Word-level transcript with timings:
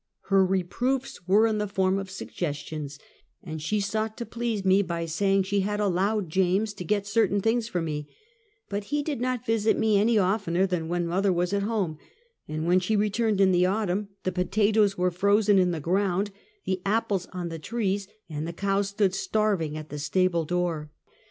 Her 0.29 0.43
re 0.43 0.63
proofs 0.63 1.27
were 1.27 1.45
in 1.45 1.59
the 1.59 1.67
form 1.67 1.99
of 1.99 2.09
suggestions, 2.09 2.97
and 3.43 3.61
she 3.61 3.79
sought 3.79 4.17
to 4.17 4.25
please 4.25 4.65
me 4.65 4.81
by 4.81 5.05
saying 5.05 5.43
she 5.43 5.59
had" 5.59 5.79
allowed 5.79 6.27
James" 6.27 6.73
to 6.77 6.83
get 6.83 7.05
certain 7.05 7.39
things 7.39 7.67
for 7.67 7.83
me; 7.83 8.07
but 8.67 8.85
he 8.85 9.03
did 9.03 9.21
not 9.21 9.45
visit 9.45 9.77
me 9.77 9.99
any 9.99 10.17
oftener 10.17 10.65
than 10.65 10.87
when 10.87 11.05
mother 11.05 11.31
was 11.31 11.53
at 11.53 11.61
home, 11.61 11.99
and 12.47 12.65
when 12.65 12.79
she 12.79 12.95
returned 12.95 13.39
in 13.39 13.51
the 13.51 13.67
autumn, 13.67 14.07
the 14.23 14.31
potatoes 14.31 14.97
were 14.97 15.11
frozen 15.11 15.59
in 15.59 15.69
the 15.69 15.79
ground, 15.79 16.31
the 16.65 16.81
apples 16.83 17.27
on 17.27 17.49
the 17.49 17.59
trees, 17.59 18.07
and 18.27 18.47
the 18.47 18.53
cow 18.53 18.81
stood 18.81 19.13
starving 19.13 19.77
at 19.77 19.89
the 19.89 19.99
stable 19.99 20.45
door. 20.45 20.89